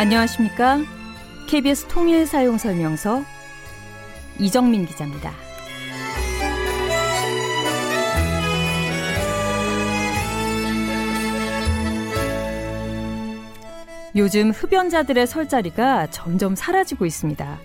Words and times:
안녕하십니까? 0.00 0.78
KBS 1.46 1.84
통일 1.88 2.26
사용 2.26 2.56
설명서 2.56 3.22
이정민 4.38 4.86
기자입니다. 4.86 5.30
요즘 14.16 14.52
흡연자들의 14.52 15.26
설자리가 15.26 16.06
점점 16.06 16.56
사라지고 16.56 17.04
있습니다. 17.04 17.58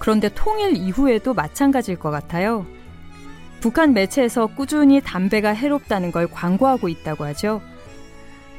그런데 0.00 0.28
통일 0.28 0.74
이후에도 0.74 1.34
마찬가지일 1.34 2.00
것 2.00 2.10
같아요. 2.10 2.66
북한 3.60 3.92
매체에서 3.92 4.48
꾸준히 4.48 5.00
담배가 5.00 5.50
해롭다는 5.50 6.10
걸 6.10 6.26
광고하고 6.26 6.88
있다고 6.88 7.26
하죠. 7.26 7.62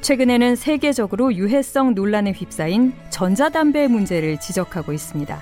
최근에는 0.01 0.55
세계적으로 0.55 1.33
유해성 1.35 1.93
논란에 1.93 2.31
휩싸인 2.31 2.93
전자담배 3.11 3.87
문제를 3.87 4.39
지적하고 4.39 4.93
있습니다. 4.93 5.41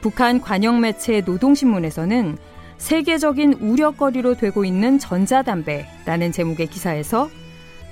북한 0.00 0.40
관영 0.40 0.80
매체 0.80 1.20
노동신문에서는 1.20 2.38
세계적인 2.78 3.54
우려거리로 3.54 4.34
되고 4.34 4.64
있는 4.64 4.98
전자담배라는 4.98 6.32
제목의 6.32 6.66
기사에서 6.66 7.28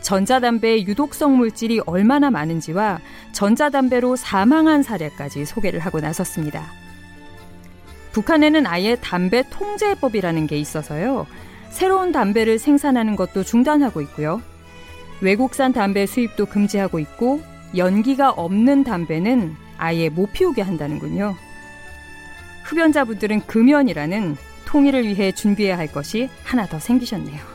전자담배의 0.00 0.86
유독성 0.86 1.36
물질이 1.36 1.80
얼마나 1.86 2.30
많은지와 2.30 2.98
전자담배로 3.32 4.16
사망한 4.16 4.82
사례까지 4.82 5.44
소개를 5.44 5.78
하고 5.78 6.00
나섰습니다. 6.00 6.64
북한에는 8.12 8.66
아예 8.66 8.96
담배 8.96 9.44
통제법이라는 9.48 10.46
게 10.46 10.58
있어서요. 10.58 11.26
새로운 11.70 12.12
담배를 12.12 12.58
생산하는 12.58 13.16
것도 13.16 13.44
중단하고 13.44 14.00
있고요. 14.02 14.42
외국산 15.22 15.72
담배 15.72 16.04
수입도 16.04 16.46
금지하고 16.46 16.98
있고 16.98 17.40
연기가 17.76 18.30
없는 18.30 18.84
담배는 18.84 19.54
아예 19.78 20.08
못 20.08 20.32
피우게 20.32 20.62
한다는군요. 20.62 21.36
흡연자분들은 22.64 23.46
금연이라는 23.46 24.36
통일을 24.66 25.06
위해 25.06 25.32
준비해야 25.32 25.78
할 25.78 25.86
것이 25.86 26.28
하나 26.44 26.66
더 26.66 26.78
생기셨네요. 26.78 27.51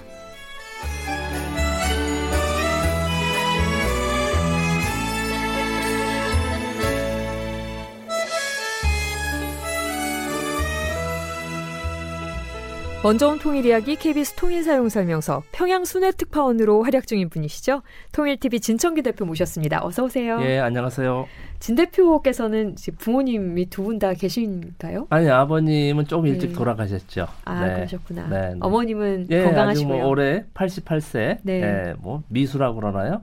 먼저 13.07 13.29
온 13.29 13.39
통일 13.39 13.65
이야기 13.65 13.95
KBS 13.95 14.33
통일 14.33 14.63
사용 14.65 14.89
설명서 14.89 15.41
평양 15.53 15.85
순회 15.85 16.11
특파원으로 16.11 16.83
활약 16.83 17.07
중인 17.07 17.29
분이시죠. 17.29 17.81
통일TV 18.11 18.59
진청기 18.59 19.01
대표 19.01 19.23
모셨습니다. 19.23 19.79
어서 19.85 20.03
오세요. 20.03 20.37
예, 20.41 20.59
안녕하세요. 20.59 21.25
진 21.61 21.75
대표께서는 21.75 22.75
부모님이 22.97 23.67
두 23.69 23.83
분 23.83 23.97
다 23.97 24.11
계신가요? 24.13 25.07
아니 25.09 25.29
아버님은 25.29 26.03
조금 26.07 26.27
일찍 26.27 26.47
네. 26.49 26.53
돌아가셨죠. 26.53 27.27
아 27.45 27.65
네. 27.65 27.75
그러셨구나. 27.75 28.27
네, 28.27 28.49
네. 28.49 28.55
어머님은 28.59 29.27
예, 29.29 29.43
건강하시고요. 29.45 29.97
뭐 29.99 30.07
올해 30.07 30.43
88세. 30.53 31.37
네. 31.43 31.61
예, 31.61 31.93
뭐 31.99 32.23
미수라고 32.27 32.75
그러나요? 32.75 33.21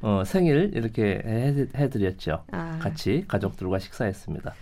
어, 0.00 0.22
생일 0.24 0.70
이렇게 0.74 1.20
해, 1.26 1.66
해드렸죠. 1.74 2.44
아. 2.52 2.78
같이 2.80 3.24
가족들과 3.26 3.80
식사했습니다. 3.80 4.54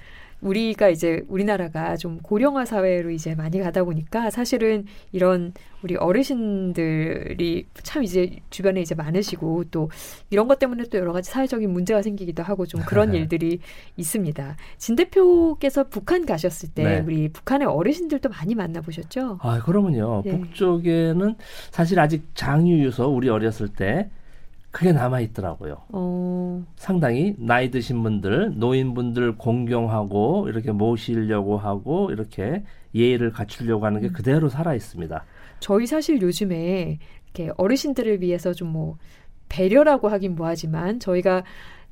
우리가 0.42 0.88
이제 0.88 1.22
우리나라가 1.28 1.96
좀 1.96 2.18
고령화 2.18 2.64
사회로 2.64 3.10
이제 3.10 3.34
많이 3.34 3.60
가다 3.60 3.84
보니까 3.84 4.30
사실은 4.30 4.84
이런 5.12 5.52
우리 5.82 5.96
어르신들이 5.96 7.66
참 7.82 8.02
이제 8.02 8.38
주변에 8.50 8.80
이제 8.80 8.94
많으시고 8.94 9.64
또 9.70 9.90
이런 10.30 10.48
것 10.48 10.58
때문에 10.58 10.84
또 10.90 10.98
여러 10.98 11.12
가지 11.12 11.30
사회적인 11.30 11.70
문제가 11.70 12.02
생기기도 12.02 12.42
하고 12.42 12.66
좀 12.66 12.80
그런 12.82 13.14
일들이 13.14 13.60
있습니다. 13.96 14.56
진 14.78 14.96
대표께서 14.96 15.84
북한 15.88 16.26
가셨을 16.26 16.70
때 16.70 16.82
네. 16.82 17.00
우리 17.00 17.28
북한의 17.28 17.68
어르신들도 17.68 18.28
많이 18.28 18.54
만나보셨죠? 18.54 19.38
아, 19.40 19.60
그러면요. 19.60 20.22
네. 20.24 20.38
북쪽에는 20.38 21.36
사실 21.70 21.98
아직 22.00 22.24
장유유서 22.34 23.08
우리 23.08 23.28
어렸을 23.28 23.68
때 23.68 24.10
그게 24.72 24.92
남아 24.92 25.20
있더라고요. 25.20 25.82
어... 25.90 26.64
상당히 26.76 27.36
나이 27.38 27.70
드신 27.70 28.02
분들, 28.02 28.54
노인분들 28.56 29.36
공경하고 29.36 30.48
이렇게 30.48 30.72
모시려고 30.72 31.58
하고 31.58 32.10
이렇게 32.10 32.64
예의를 32.94 33.30
갖추려고 33.30 33.86
하는 33.86 34.00
게 34.00 34.08
음. 34.08 34.12
그대로 34.12 34.48
살아 34.48 34.74
있습니다. 34.74 35.24
저희 35.60 35.86
사실 35.86 36.20
요즘에 36.20 36.98
이렇게 37.26 37.52
어르신들을 37.56 38.20
위해서 38.20 38.52
좀 38.52 38.72
뭐 38.72 38.96
배려라고 39.52 40.08
하긴 40.08 40.34
뭐하지만 40.34 40.98
저희가 40.98 41.44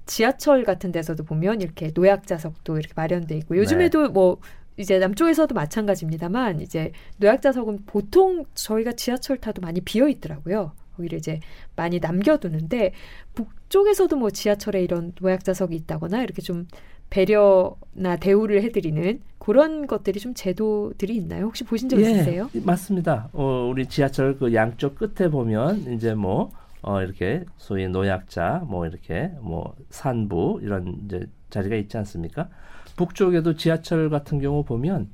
지하철 0.07 0.65
같은 0.65 0.91
데서도 0.93 1.25
보면 1.25 1.61
이렇게 1.61 1.93
노약자석도 1.95 2.79
이렇게 2.79 2.95
마련돼 2.97 3.37
있고 3.37 3.57
요즘에도 3.59 4.07
네. 4.07 4.09
뭐 4.09 4.39
이제 4.79 4.99
남쪽에서도 4.99 5.55
마찬가지입니다만 5.55 6.61
이제 6.63 6.93
노약자석은 7.19 7.85
보통 7.85 8.47
저희가 8.55 8.93
지하철 8.93 9.37
타도 9.37 9.61
많이 9.61 9.83
비어 9.83 10.09
있더라고요. 10.09 10.73
거기를 11.01 11.19
이제 11.19 11.41
많이 11.77 11.99
남겨두는데 11.99 12.93
북쪽에서도 13.35 14.15
뭐 14.17 14.31
지하철에 14.31 14.83
이런 14.83 15.13
노약자석이 15.21 15.75
있다거나 15.75 16.23
이렇게 16.23 16.43
좀 16.43 16.67
배려나 17.09 18.17
대우를 18.21 18.63
해드리는 18.63 19.21
그런 19.39 19.87
것들이 19.87 20.21
좀 20.21 20.35
제도들이 20.35 21.17
있나요? 21.17 21.47
혹시 21.47 21.65
보신 21.65 21.89
적 21.89 22.01
예, 22.01 22.03
있으세요? 22.03 22.51
맞습니다. 22.65 23.31
어, 23.33 23.69
우리 23.71 23.87
지하철 23.87 24.39
그 24.39 24.55
양쪽 24.55 24.95
끝에 24.95 25.29
보면 25.29 25.93
이제 25.95 26.15
뭐 26.15 26.53
어, 26.83 27.03
이렇게 27.03 27.45
소위 27.57 27.89
노약자 27.89 28.63
뭐 28.67 28.87
이렇게 28.87 29.33
뭐 29.41 29.75
산부 29.91 30.61
이런 30.63 31.01
이제 31.05 31.27
자리가 31.51 31.75
있지 31.77 31.97
않습니까? 31.97 32.49
북쪽에도 32.97 33.57
지하철 33.57 34.09
같은 34.09 34.41
경우 34.41 34.63
보면 34.63 35.09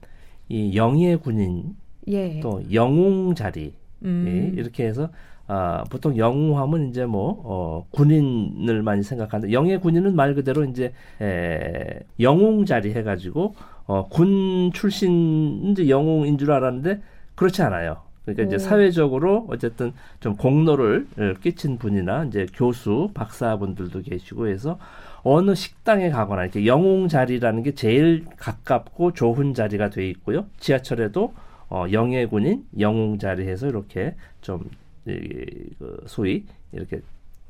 이 0.49 0.77
영예 0.77 1.17
군인 1.17 1.77
예. 2.09 2.41
또 2.41 2.63
영웅 2.73 3.35
자리 3.35 3.75
음. 4.07 4.25
예, 4.27 4.61
이렇게 4.61 4.87
해서 4.87 5.11
아, 5.49 5.85
보통 5.91 6.17
영웅하면 6.17 6.89
이제 6.89 7.07
뭐, 7.07 7.41
어, 7.45 7.87
군인을 7.93 8.83
많이 8.83 9.05
생각하는데, 9.05 9.53
영예 9.53 9.77
군인은 9.77 10.17
말 10.17 10.35
그대로 10.35 10.65
이제, 10.65 10.93
에, 11.21 12.01
영웅 12.19 12.65
자리 12.65 12.93
해가지고, 12.93 13.55
어, 13.87 14.09
군 14.09 14.73
출신, 14.73 15.71
이제 15.71 15.89
영웅인 15.89 16.37
줄 16.37 16.51
알았는데, 16.51 17.01
그렇지 17.37 17.63
않아요. 17.63 17.99
그러니까 18.25 18.43
이제 18.43 18.57
오. 18.57 18.59
사회적으로 18.59 19.47
어쨌든 19.49 19.93
좀 20.19 20.35
공로를 20.35 21.07
끼친 21.43 21.79
분이나 21.79 22.25
이제 22.25 22.47
교수, 22.53 23.11
박사분들도 23.15 24.03
계시고 24.03 24.49
해서 24.49 24.79
어느 25.23 25.55
식당에 25.55 26.11
가거나 26.11 26.43
이렇게 26.43 26.67
영웅 26.67 27.07
자리라는 27.07 27.63
게 27.63 27.73
제일 27.75 28.25
가깝고 28.37 29.13
좋은 29.13 29.55
자리가 29.55 29.91
돼 29.91 30.09
있고요. 30.09 30.47
지하철에도 30.59 31.35
어, 31.69 31.87
영예 31.91 32.27
군인 32.27 32.65
영웅 32.79 33.19
자리에서 33.19 33.67
이렇게 33.69 34.15
좀그 34.41 36.05
소위 36.07 36.45
이렇게 36.73 37.01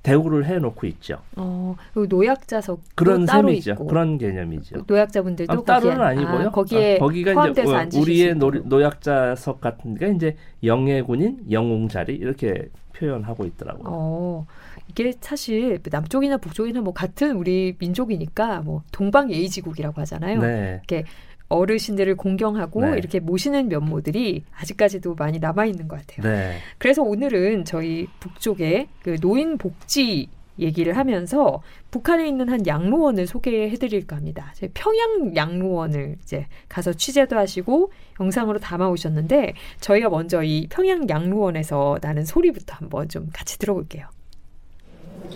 대우를 0.07 0.45
해놓고 0.47 0.87
있죠. 0.87 1.19
어, 1.35 1.75
노약자석 2.09 2.81
그런 2.95 3.27
셈이죠. 3.27 3.73
있고. 3.73 3.87
그런 3.89 4.19
개념이죠. 4.19 4.85
노약자분들도 4.87 5.53
아, 5.53 5.65
따로는 5.65 6.01
아니고요. 6.01 6.47
아, 6.47 6.51
거기에 6.51 6.95
아, 6.95 6.99
거기가 7.01 7.49
이제 7.49 7.63
어, 7.63 7.89
우리의 7.93 8.37
노, 8.37 8.51
노약자석 8.53 9.61
같은 9.61 9.97
게 9.97 10.13
이제 10.13 10.37
영예군인 10.63 11.51
영웅 11.51 11.89
자리 11.89 12.15
이렇게 12.15 12.69
표현하고 12.93 13.47
있더라고요. 13.47 13.85
어, 13.89 14.47
이게 14.89 15.13
사실 15.21 15.81
남쪽이나 15.91 16.37
북쪽이나 16.37 16.83
뭐 16.83 16.93
같은 16.93 17.37
우리 17.37 17.75
민족이니까 17.77 18.61
뭐 18.61 18.83
동방예의지국이라고 18.93 20.01
하잖아요. 20.03 20.41
네. 20.41 20.81
이렇게 20.87 21.05
어르신들을 21.49 22.17
공경하고 22.17 22.87
네. 22.87 22.99
이렇게 22.99 23.21
모시는 23.21 23.69
면모들이 23.69 24.45
아직까지도 24.57 25.15
많이 25.15 25.39
남아 25.39 25.67
있는 25.67 25.89
것 25.89 26.01
같아요. 26.01 26.29
네. 26.29 26.59
그래서 26.79 27.03
오늘은 27.03 27.65
저희 27.65 28.09
북쪽의 28.21 28.89
그 29.03 29.19
노인 29.21 29.59
복지 29.59 30.29
얘기를 30.59 30.97
하면서 30.97 31.63
북한에 31.91 32.27
있는 32.27 32.49
한 32.49 32.67
양로원을 32.67 33.27
소개해 33.27 33.75
드릴까 33.77 34.17
합니다. 34.17 34.53
평양 34.75 35.37
양로원을 35.37 36.17
이제 36.23 36.47
가서 36.69 36.95
취재도 36.95 37.37
하시고 37.37 37.93
영상으로 38.21 38.59
담아 38.59 38.89
오셨는데 38.89 39.53
저희가 39.81 40.09
먼저 40.09 40.43
이 40.43 40.67
평양 40.71 41.09
양로원에서 41.09 41.99
나는 42.01 42.25
소리부터 42.25 42.77
한번 42.77 43.09
좀 43.09 43.29
같이 43.33 43.59
들어볼게요. 43.59 44.07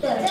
짠! 0.01 0.25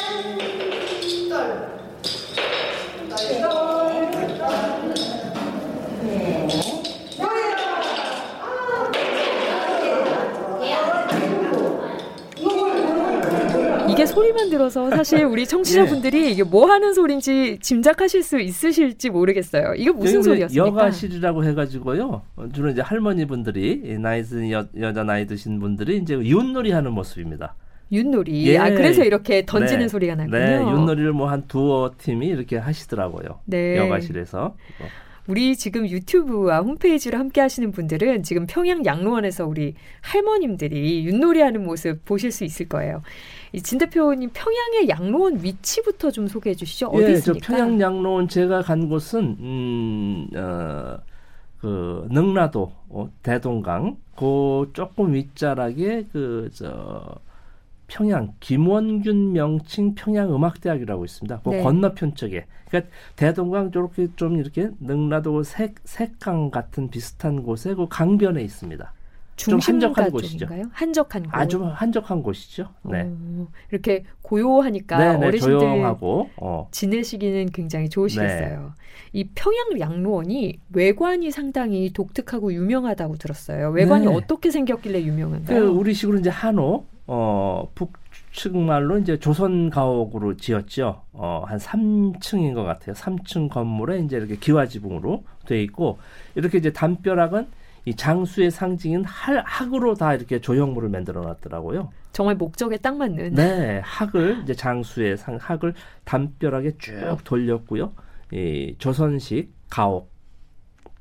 이게 14.01 14.07
소리만 14.07 14.49
들어서 14.49 14.89
사실 14.91 15.25
우리 15.25 15.47
청취자분들이 15.47 16.25
예. 16.27 16.31
이게 16.31 16.43
뭐 16.43 16.67
하는 16.71 16.95
소리인지 16.95 17.59
짐작하실 17.61 18.23
수 18.23 18.41
있으실지 18.41 19.11
모르겠어요. 19.11 19.75
이거 19.77 19.93
무슨 19.93 20.23
소리였습니까? 20.23 20.67
여가실이라고 20.69 21.45
해가지고요. 21.45 22.23
주로 22.55 22.71
이제 22.71 22.81
할머니 22.81 23.27
분들이 23.27 23.99
나이 23.99 24.23
든 24.23 24.51
여, 24.51 24.67
여자 24.79 25.05
나이 25.05 25.27
드신 25.27 25.61
분들이 25.61 25.99
이제 25.99 26.15
윷놀이 26.15 26.71
하는 26.73 26.93
모습입니다. 26.93 27.55
윷놀이. 27.93 28.47
예. 28.49 28.57
아 28.59 28.71
그래서 28.71 29.05
이렇게 29.05 29.45
던지는 29.45 29.81
네. 29.83 29.89
소리가 29.89 30.15
나군요. 30.15 30.39
네, 30.39 30.61
윷놀이를 30.63 31.13
뭐 31.13 31.29
한 31.29 31.47
두어 31.47 31.93
팀이 31.99 32.27
이렇게 32.29 32.57
하시더라고요. 32.57 33.41
네. 33.45 33.77
여가실에서. 33.77 34.55
우리 35.31 35.55
지금 35.57 35.89
유튜브와 35.89 36.59
홈페이지로 36.59 37.17
함께 37.17 37.41
하시는 37.41 37.71
분들은 37.71 38.25
지금 38.25 38.47
평양 38.49 38.85
양로원에서 38.85 39.47
우리 39.47 39.75
할머님들이 40.01 41.05
윷놀이 41.05 41.41
하는 41.41 41.63
모습 41.63 42.05
보실 42.05 42.33
수 42.33 42.43
있을 42.43 42.69
거예요. 42.69 43.03
진 43.63 43.79
대표님 43.79 44.31
평양의 44.33 44.89
양로원 44.89 45.45
위치부터 45.45 46.11
좀 46.11 46.27
소개해 46.27 46.57
주시죠. 46.57 46.89
어디 46.89 47.05
예, 47.05 47.13
있습니까? 47.13 47.47
저 47.47 47.53
평양 47.53 47.81
양로원 47.81 48.27
제가 48.27 48.63
간 48.63 48.89
곳은 48.89 49.37
음, 49.39 50.29
어, 50.35 50.99
그 51.61 52.09
능라도 52.11 52.73
어, 52.89 53.09
대동강 53.23 53.99
그 54.17 54.69
조금 54.73 55.15
윗자락에 55.15 56.07
그저 56.13 57.21
평양 57.91 58.33
김원균 58.39 59.33
명칭 59.33 59.95
평양음악대학이라고 59.97 61.05
있습니다. 61.05 61.41
그 61.43 61.51
네. 61.51 61.63
건너편 61.63 62.15
쪽에 62.15 62.47
그러니까 62.69 62.91
대동강 63.17 63.73
저렇게 63.73 64.07
좀 64.15 64.37
이렇게 64.37 64.71
능라도 64.79 65.43
색 65.43 65.75
색강 65.85 66.51
같은 66.53 66.89
비슷한 66.89 67.43
곳에 67.43 67.75
그 67.75 67.89
강변에 67.89 68.43
있습니다. 68.43 68.93
좀 69.35 69.59
한적한 69.59 70.11
곳이죠. 70.11 70.47
한적한 70.71 71.23
곳. 71.25 71.31
아주 71.33 71.65
한적한 71.65 72.23
곳이죠. 72.23 72.69
네. 72.83 73.05
어, 73.07 73.49
이렇게 73.71 74.05
고요하니까 74.21 74.99
네네, 74.99 75.19
네, 75.19 75.27
어르신들 75.29 75.59
조용하고, 75.59 76.29
어. 76.37 76.69
지내시기는 76.71 77.47
굉장히 77.47 77.89
좋으시겠어요. 77.89 78.61
네. 78.61 78.81
이 79.13 79.25
평양 79.35 79.81
양로원이 79.81 80.59
외관이 80.75 81.31
상당히 81.31 81.91
독특하고 81.91 82.53
유명하다고 82.53 83.17
들었어요. 83.17 83.71
외관이 83.71 84.07
네. 84.07 84.15
어떻게 84.15 84.51
생겼길래 84.51 85.03
유명한가요? 85.03 85.59
그 85.59 85.67
우리 85.69 85.95
식으로 85.95 86.19
이제 86.19 86.29
한옥 86.29 86.87
어, 87.13 87.69
북측 87.75 88.57
말로 88.57 88.97
이제 88.97 89.19
조선 89.19 89.69
가옥으로 89.69 90.37
지었죠. 90.37 91.03
어, 91.13 91.43
한 91.45 91.59
3층인 91.59 92.55
것 92.55 92.63
같아요. 92.63 92.95
3층 92.95 93.51
건물에 93.51 93.99
이제 93.99 94.17
이렇게 94.17 94.37
기와지붕으로 94.37 95.25
돼 95.45 95.61
있고 95.65 95.99
이렇게 96.37 96.59
이제 96.59 96.73
담벼락은 96.73 97.49
이 97.87 97.97
장수의 97.97 98.53
상징인 98.53 99.05
할, 99.05 99.43
학으로 99.45 99.95
다 99.95 100.15
이렇게 100.15 100.41
조형물을 100.41 100.89
만들어 100.89 101.23
놨더라고요. 101.23 101.91
정말 102.13 102.37
목적에 102.37 102.77
딱 102.77 102.97
맞는. 102.97 103.35
네, 103.35 103.81
학을 103.83 104.43
이제 104.45 104.55
장수의 104.55 105.17
상 105.17 105.37
학을 105.41 105.75
담벼락에 106.05 106.77
쭉 106.79 107.19
돌렸고요. 107.25 107.91
이 108.33 108.77
조선식 108.79 109.53
가옥 109.69 110.13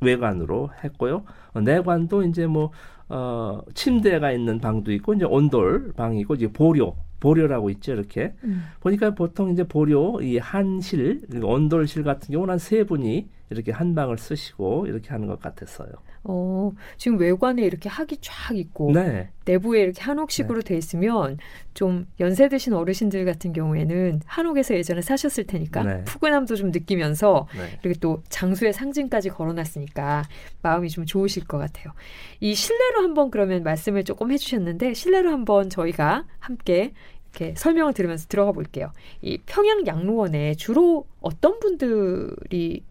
외관으로 0.02 0.72
했고요. 0.84 1.24
어, 1.54 1.62
내관도 1.62 2.24
이제 2.24 2.48
뭐 2.48 2.72
어, 3.10 3.62
침대가 3.74 4.32
있는 4.32 4.60
방도 4.60 4.92
있고 4.94 5.14
이제 5.16 5.26
온돌 5.26 5.94
방이고 5.94 6.36
이제 6.36 6.52
보료 6.52 6.96
보료라고 7.20 7.70
있죠 7.72 7.94
이렇게 7.94 8.34
음. 8.44 8.64
보니까 8.80 9.14
보통 9.16 9.50
이제 9.52 9.68
보료 9.68 10.22
이 10.22 10.38
한실 10.38 11.22
온돌실 11.44 12.04
같은 12.04 12.32
경우는 12.34 12.54
한 12.54 12.60
세 12.60 12.84
분이 12.86 13.28
이렇게 13.50 13.72
한 13.72 13.96
방을 13.96 14.18
쓰시고 14.18 14.86
이렇게 14.88 15.10
하는 15.10 15.28
것 15.28 15.40
같았어요. 15.40 15.90
어, 16.24 16.72
지금 16.98 17.18
외관에 17.18 17.64
이렇게 17.64 17.90
학이 17.90 18.18
쫙 18.22 18.56
있고 18.56 18.92
네. 18.92 19.30
내부에 19.46 19.82
이렇게 19.82 20.02
한옥식으로 20.02 20.62
네. 20.62 20.68
돼 20.68 20.78
있으면 20.78 21.38
좀 21.74 22.06
연세 22.20 22.50
드신 22.50 22.74
어르신들 22.74 23.26
같은 23.26 23.54
경우에는 23.54 24.22
한옥에서 24.26 24.76
예전에 24.76 25.02
사셨을 25.02 25.46
테니까 25.46 25.84
네. 25.84 26.04
푸근함도 26.04 26.56
좀 26.56 26.72
느끼면서 26.72 27.48
네. 27.56 27.80
이렇게 27.82 28.00
또 28.00 28.22
장수의 28.30 28.74
상징까지 28.74 29.30
걸어놨으니까 29.30 30.26
마음이 30.62 30.90
좀 30.90 31.06
좋으실 31.06 31.46
것 31.46 31.58
같아요. 31.58 31.94
이 32.40 32.54
실내로 32.54 33.02
한번 33.02 33.32
그러면 33.32 33.64
말씀을 33.64 34.04
조금 34.04 34.32
해주셨는데 34.32 34.94
실내로 34.94 35.32
한번 35.32 35.70
저희가 35.70 36.26
함께 36.40 36.94
이렇게 37.32 37.54
설명을 37.56 37.94
들으면서 37.94 38.28
들어가 38.28 38.52
볼게요. 38.52 38.92
이 39.22 39.38
평양 39.46 39.86
양로원에 39.86 40.56
주로 40.56 41.06
어떤 41.22 41.60
분들이 41.60 42.84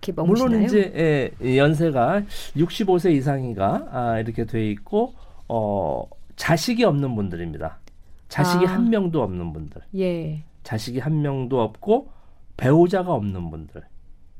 이렇게 0.00 0.12
머무시나요? 0.12 0.50
물론 0.50 0.64
이제 0.64 1.32
예, 1.42 1.56
연세가 1.56 2.22
65세 2.56 3.12
이상이가 3.12 3.88
아, 3.90 4.18
이렇게 4.20 4.44
돼 4.44 4.70
있고 4.70 5.14
어, 5.48 6.04
자식이 6.36 6.84
없는 6.84 7.14
분들입니다. 7.14 7.78
자식이 8.28 8.66
아. 8.66 8.74
한 8.74 8.90
명도 8.90 9.22
없는 9.22 9.52
분들. 9.52 9.82
예. 9.96 10.42
자식이 10.62 10.98
한 11.00 11.22
명도 11.22 11.60
없고 11.60 12.10
배우자가 12.56 13.12
없는 13.12 13.50
분들. 13.50 13.82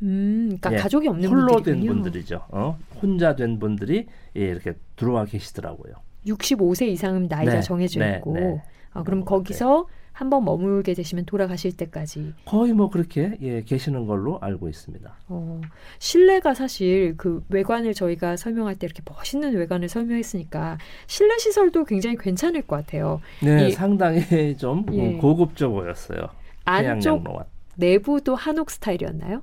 음, 0.03 0.45
그러니까 0.61 0.73
예, 0.75 0.77
가족이 0.77 1.09
없는 1.09 1.29
홀로 1.29 1.55
분들이군요. 1.55 1.93
된 1.95 2.03
분들이죠. 2.03 2.45
어? 2.51 2.79
혼자 3.03 3.35
된 3.35 3.59
분들이 3.59 4.07
예, 4.37 4.41
이렇게 4.41 4.75
들어와 4.97 5.25
계시더라고요. 5.25 5.95
65세 6.27 6.89
이상은 6.89 7.27
나이가 7.29 7.55
네, 7.55 7.61
정해져 7.61 8.01
네, 8.01 8.17
있고, 8.17 8.35
네. 8.35 8.63
아, 8.93 9.03
그럼 9.03 9.25
거기서 9.25 9.87
한번 10.19 10.45
머물게 10.45 10.95
되시면 10.95 11.27
돌아가실 11.27 11.77
때까지 11.77 12.35
거의 12.45 12.73
뭐 12.73 12.91
그렇게 12.91 13.39
예, 13.41 13.63
계시는 13.63 14.07
걸로 14.07 14.41
알고 14.41 14.69
있습니다. 14.69 15.15
어, 15.29 15.61
실내가 16.01 16.55
사실 16.55 17.15
그 17.17 17.45
외관을 17.51 17.95
저희가 17.95 18.37
설명할 18.37 18.75
때 18.75 18.89
이렇게 18.89 19.01
멋있는 19.09 19.55
외관을 19.55 19.89
설명했으니까 19.89 20.79
실내 21.07 21.39
시설도 21.39 21.85
굉장히 21.85 22.17
괜찮을 22.17 22.63
것 22.63 22.75
같아요. 22.75 23.21
네, 23.45 23.69
이, 23.69 23.71
상당히 23.71 24.21
좀 24.59 24.85
예. 24.91 25.13
고급져 25.19 25.69
보였어요. 25.69 26.27
안쪽 26.65 27.23
내부도 27.77 28.35
한옥 28.35 28.73
스타일이었나요? 28.73 29.43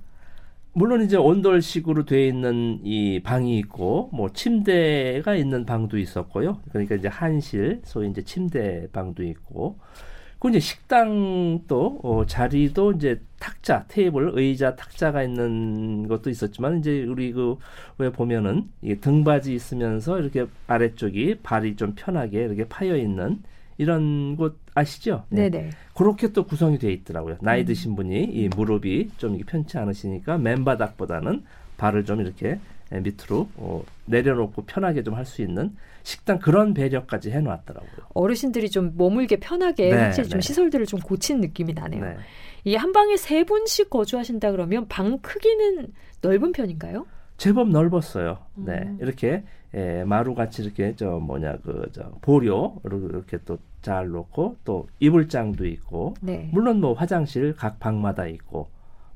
물론 0.74 1.04
이제 1.04 1.16
온돌식으로 1.16 2.04
되어 2.04 2.28
있는 2.28 2.82
이 2.84 3.22
방이 3.24 3.58
있고 3.60 4.10
뭐 4.12 4.28
침대가 4.34 5.36
있는 5.36 5.66
방도 5.66 5.98
있었고요. 5.98 6.60
그러니까 6.70 6.96
이제 6.96 7.08
한실 7.08 7.80
소위 7.86 8.10
이제 8.10 8.22
침대 8.24 8.90
방도 8.92 9.24
있고 9.24 9.80
그 10.46 10.50
이제 10.50 10.60
식당도 10.60 12.00
어, 12.04 12.26
자리도 12.28 12.94
이제 12.94 13.20
탁자, 13.40 13.86
테이블, 13.88 14.32
의자, 14.36 14.76
탁자가 14.76 15.24
있는 15.24 16.08
것도 16.08 16.30
있었지만 16.30 16.80
이제 16.80 17.04
우리 17.04 17.32
그 17.32 17.58
왜 17.98 18.12
보면은 18.12 18.70
이 18.82 18.96
등받이 18.96 19.54
있으면서 19.54 20.20
이렇게 20.20 20.46
아래쪽이 20.68 21.40
발이 21.44 21.76
좀 21.76 21.94
편하게 21.96 22.44
이렇게 22.44 22.68
파여 22.68 22.98
있는 22.98 23.42
이런 23.78 24.36
곳 24.36 24.60
아시죠? 24.74 25.24
네. 25.30 25.50
네 25.50 25.70
그렇게 25.94 26.32
또 26.34 26.46
구성이 26.46 26.78
돼 26.78 26.92
있더라고요. 26.92 27.38
나이 27.42 27.62
음. 27.62 27.66
드신 27.66 27.96
분이 27.96 28.24
이 28.26 28.50
무릎이 28.50 29.12
좀 29.18 29.38
편치 29.46 29.78
않으시니까 29.78 30.38
맨바닥보다는 30.38 31.44
발을 31.78 32.06
좀 32.06 32.22
이렇게 32.22 32.60
밑으로 32.92 33.50
어, 33.56 33.84
내려놓고 34.06 34.64
편하게 34.66 35.04
좀 35.04 35.16
할 35.16 35.26
수 35.26 35.42
있는 35.42 35.76
식당 36.04 36.38
그런 36.40 36.74
배려까지 36.74 37.32
해놓았더라고요. 37.32 38.08
어르신들이 38.14 38.70
좀 38.70 38.94
머물게 38.96 39.38
편하게 39.38 39.90
네, 39.90 40.04
확실히 40.04 40.30
좀 40.30 40.40
네. 40.40 40.48
시설들을 40.48 40.86
좀 40.86 41.00
고친 41.00 41.42
느낌이 41.42 41.74
나네요. 41.74 42.04
네. 42.04 42.18
이한 42.64 42.92
방에 42.94 43.18
세 43.18 43.44
분씩 43.44 43.90
거주하신다 43.90 44.52
그러면 44.52 44.88
방 44.88 45.18
크기는 45.20 45.88
넓은 46.22 46.52
편인가요? 46.52 47.06
제법 47.38 47.70
넓었어요. 47.70 48.38
음. 48.60 48.66
네, 48.66 48.96
이렇게 49.02 49.44
예, 49.74 50.04
마루 50.06 50.36
같이 50.36 50.62
이렇게 50.64 50.94
저 50.96 51.12
뭐냐 51.20 51.58
그 51.58 51.90
저 51.92 52.12
보료를 52.22 53.10
이렇게 53.10 53.38
또 53.46 53.58
잘 53.82 54.08
놓고 54.10 54.56
또 54.66 54.88
이불장도 55.00 55.68
있고 55.68 56.16
네. 56.20 56.50
물론 56.52 56.82
뭐 56.82 56.94
화장실 56.94 57.54
각 57.56 57.80
방마다 57.80 58.26
있고 58.26 58.68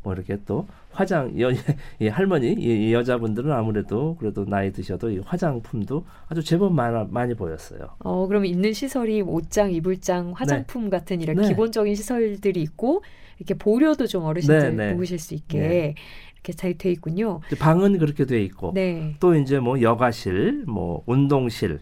뭐 0.10 0.16
이렇게 0.16 0.38
또 0.46 0.68
화장 0.92 1.39
여, 1.39 1.51
이 2.01 2.08
할머니 2.08 2.54
이, 2.54 2.89
이 2.89 2.94
여자분들은 2.94 3.51
아무래도 3.51 4.16
그래도 4.20 4.44
나이 4.44 4.72
드셔도 4.72 5.12
이 5.12 5.20
화장품도 5.20 6.04
아주 6.28 6.44
제법 6.44 6.74
많아, 6.74 7.08
많이 7.12 7.36
보였어요. 7.36 7.89
어 8.00 8.25
그러면 8.28 8.48
있는 8.50 8.74
시설이 8.74 9.22
옷장, 9.22 9.72
이불장, 9.72 10.34
화장품 10.36 10.86
네. 10.86 10.89
같은 10.89 11.22
이런 11.22 11.36
네. 11.38 11.48
기본적인 11.48 11.94
시설들이 11.94 12.60
있고 12.63 13.04
이렇게 13.38 13.54
보료도 13.54 14.08
좀 14.08 14.24
어르신들 14.24 14.75
네, 14.75 14.88
네. 14.88 14.94
묵으실 14.94 15.20
수 15.20 15.36
있게 15.36 15.60
네. 15.60 15.96
이렇게 16.34 16.54
잘 16.54 16.74
돼 16.74 16.92
있군요. 16.92 17.42
방은 17.60 18.00
그렇게 18.00 18.25
돼 18.25 18.42
있고 18.44 18.72
네. 18.74 19.16
또 19.20 19.36
이제 19.36 19.60
뭐 19.60 19.80
여가실, 19.80 20.63
뭐 20.66 21.04
운동실 21.06 21.80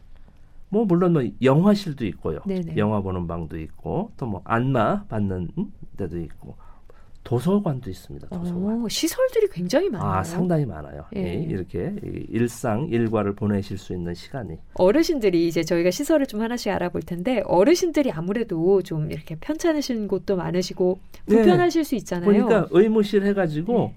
뭐 0.69 0.83
물론 0.83 1.13
뭐 1.13 1.23
영화실도 1.41 2.05
있고요. 2.07 2.39
네네. 2.45 2.75
영화 2.75 2.99
보는 2.99 3.25
방도 3.25 3.57
있고 3.57 4.11
또 4.17 4.25
뭐 4.25 4.41
안마 4.43 5.05
받는 5.05 5.49
데도 5.95 6.19
있고 6.19 6.57
도서관도 7.27 7.89
있습니다. 7.89 8.29
도서관. 8.29 8.83
오, 8.83 8.87
시설들이 8.87 9.49
굉장히 9.51 9.89
많아요. 9.89 10.09
아, 10.11 10.23
상당히 10.23 10.65
많아요. 10.65 11.03
예. 11.17 11.23
예, 11.25 11.33
이렇게 11.33 11.93
일상 12.29 12.87
일과를 12.89 13.35
보내실 13.35 13.77
수 13.77 13.91
있는 13.91 14.13
시간이. 14.13 14.57
어르신들이 14.75 15.45
이제 15.45 15.61
저희가 15.61 15.91
시설을 15.91 16.25
좀 16.25 16.39
하나씩 16.41 16.71
알아볼 16.71 17.01
텐데 17.01 17.41
어르신들이 17.45 18.13
아무래도 18.13 18.81
좀 18.81 19.11
이렇게 19.11 19.35
편찮으신 19.41 20.07
곳도 20.07 20.37
많으시고 20.37 20.99
불편하실 21.25 21.83
네. 21.83 21.83
수 21.89 21.95
있잖아요. 21.95 22.31
그러니까 22.31 22.65
의무실 22.71 23.25
해가지고 23.25 23.77
네. 23.77 23.95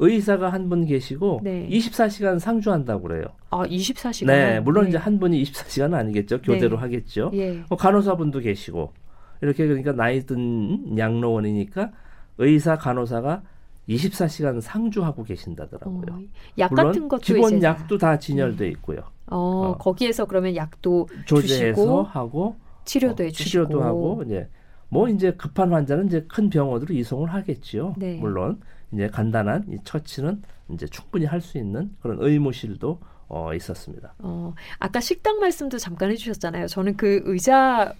의사가 0.00 0.48
한 0.52 0.68
분 0.68 0.84
계시고 0.84 1.42
네. 1.44 1.68
24시간 1.70 2.40
상주한다고 2.40 3.02
그래요. 3.06 3.26
아, 3.50 3.64
24시간. 3.64 4.26
네, 4.26 4.58
물론 4.58 4.84
네. 4.84 4.88
이제 4.88 4.98
한 4.98 5.20
분이 5.20 5.40
24시간은 5.44 5.94
아니겠죠. 5.94 6.42
교대로 6.42 6.74
네. 6.76 6.80
하겠죠. 6.80 7.30
예. 7.34 7.60
뭐 7.68 7.78
간호사분도 7.78 8.40
계시고 8.40 8.92
이렇게 9.40 9.68
그러니까 9.68 9.92
나이 9.92 10.26
든 10.26 10.98
양로원이니까 10.98 11.92
의사 12.38 12.76
간호사가 12.76 13.42
24시간 13.88 14.60
상주하고 14.60 15.24
계신다더라고요. 15.24 16.04
어, 16.12 16.22
약 16.58 16.70
같은 16.70 17.08
것도 17.08 17.20
기본 17.20 17.62
약도 17.62 17.98
다 17.98 18.18
진열돼 18.18 18.66
음. 18.66 18.70
있고요. 18.72 19.00
어, 19.26 19.36
어, 19.36 19.78
거기에서 19.78 20.24
그러면 20.26 20.54
약도 20.56 21.08
조제해서 21.26 22.02
하고 22.02 22.56
치료도 22.84 23.22
어, 23.22 23.26
해주시고 23.26 23.48
치료도 23.50 23.82
하고 23.82 24.22
이제 24.26 24.48
뭐 24.88 25.08
이제 25.08 25.32
급한 25.32 25.72
환자는 25.72 26.06
이제 26.06 26.24
큰 26.28 26.50
병원으로 26.50 26.94
이송을 26.94 27.32
하겠지요. 27.32 27.94
네. 27.96 28.16
물론 28.16 28.60
이제 28.92 29.08
간단한 29.08 29.66
이 29.70 29.78
처치는 29.84 30.42
이제 30.70 30.86
충분히 30.86 31.24
할 31.24 31.40
수 31.40 31.58
있는 31.58 31.90
그런 32.00 32.18
의무실도 32.20 32.98
어, 33.28 33.54
있었습니다. 33.54 34.14
어, 34.18 34.54
아까 34.78 35.00
식당 35.00 35.38
말씀도 35.40 35.78
잠깐 35.78 36.10
해주셨잖아요. 36.10 36.66
저는 36.66 36.96
그 36.98 37.22
의자 37.24 37.94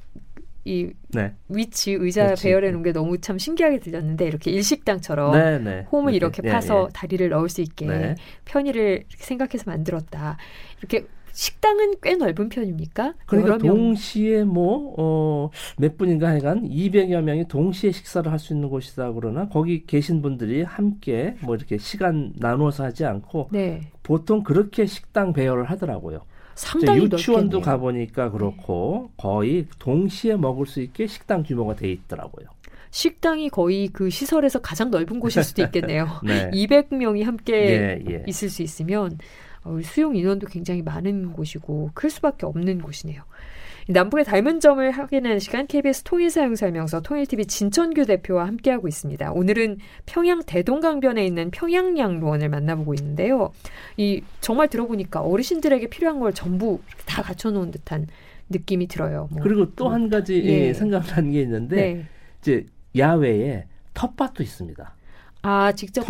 이 0.65 0.93
네. 1.09 1.33
위치 1.49 1.93
의자 1.93 2.27
그렇지. 2.27 2.45
배열해 2.45 2.71
놓은 2.71 2.83
게 2.83 2.93
너무 2.93 3.19
참 3.19 3.37
신기하게 3.39 3.81
들렸는데 3.81 4.27
이렇게 4.27 4.53
일식당처럼 4.53 5.33
네, 5.33 5.59
네. 5.59 5.87
홈을 5.91 6.15
이렇게, 6.15 6.41
이렇게 6.43 6.53
파서 6.53 6.83
예, 6.83 6.85
예. 6.85 6.89
다리를 6.93 7.29
넣을 7.31 7.49
수 7.49 7.63
있게 7.63 7.87
네. 7.87 8.15
편의를 8.45 9.05
생각해서 9.17 9.65
만들었다. 9.67 10.37
이렇게 10.79 11.07
식당은 11.33 11.95
꽤 12.03 12.15
넓은 12.15 12.49
편입니까? 12.49 13.15
그러니까 13.27 13.59
동시에 13.59 14.45
뭐, 14.45 14.95
어, 14.99 15.51
몇 15.79 15.97
분인가 15.97 16.29
해간 16.29 16.69
200여 16.69 17.23
명이 17.23 17.49
동시에 17.49 17.91
식사를 17.93 18.31
할 18.31 18.39
수 18.43 18.53
있는 18.55 18.69
곳이다 18.71 19.13
그러나 19.13 19.49
거기 19.49 19.87
계신 19.87 20.21
분들이 20.21 20.63
함께 20.63 21.37
뭐 21.43 21.55
이렇게 21.55 21.79
시간 21.79 22.33
나누어서 22.37 22.83
하지 22.85 23.05
않고 23.05 23.51
네. 23.53 23.83
보통 24.03 24.43
그렇게 24.43 24.85
식당 24.85 25.33
배열을 25.33 25.65
하더라고요. 25.71 26.23
상당히 26.57 27.05
유치원도 27.05 27.59
넓겠네요. 27.59 27.61
가보니까 27.61 28.31
그렇고 28.33 29.11
네. 29.11 29.15
거의 29.17 29.67
동시에 29.79 30.37
먹을 30.37 30.67
수 30.67 30.81
있게 30.81 31.07
식당 31.07 31.45
규모가 31.45 31.77
돼 31.77 31.91
있더라고요. 31.93 32.49
식당이 32.91 33.49
거의 33.49 33.89
그 33.89 34.11
시설에서 34.11 34.61
가장 34.61 34.91
넓은 34.91 35.19
곳일 35.21 35.45
수도 35.45 35.63
있겠네요. 35.63 36.09
네. 36.27 36.51
200명이 36.51 37.23
함께 37.23 37.55
예, 37.55 38.13
예. 38.13 38.25
있을 38.27 38.51
수 38.51 38.63
있으면 38.63 39.13
어, 39.13 39.17
수용 39.83 40.17
인원도 40.17 40.47
굉장히 40.47 40.83
많은 40.83 41.33
곳이고 41.33 41.91
클 41.95 42.11
수밖에 42.11 42.47
없는 42.47 42.83
곳이네요. 42.83 43.23
남북의 43.89 44.25
닮은 44.25 44.61
점을 44.61 44.89
확인하는 44.91 45.41
시간 45.41 45.67
KBS 45.67 46.05
통일사용설명서 46.05 47.01
통일TV 47.01 47.47
진천규 47.47 48.07
대표와 48.07 48.47
함께하고 48.47 48.87
있습니다. 48.87 49.33
오늘은 49.33 49.79
평양 50.07 50.43
대동강변에 50.45 51.27
있는 51.27 51.51
평양양로원을 51.51 52.49
만나보고 52.49 52.95
있는데요. 52.95 53.53
이 53.97 54.23
정말 54.41 54.69
들어보니까 54.69 55.21
어르신들에게 55.21 55.89
필요한 55.89 56.21
걸 56.21 56.33
전부 56.33 56.81
다 57.07 57.23
갖춰놓은 57.23 57.73
듯한 57.73 58.07
느낌이 58.51 58.87
들어요. 58.87 59.29
뭐. 59.33 59.43
그리고 59.43 59.75
또 59.75 59.89
한 59.89 60.09
가지 60.09 60.43
예. 60.45 60.73
생각나는 60.73 61.33
게 61.33 61.43
있는데 61.43 61.77
네. 61.77 62.07
이제 62.41 62.67
야외에 62.97 63.65
텃밭도 63.95 64.43
있습니다. 64.43 64.95
아, 65.43 65.73
직접 65.73 66.03